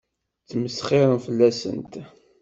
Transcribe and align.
Ttmesxiṛen 0.43 1.19
fell-asent. 1.25 1.93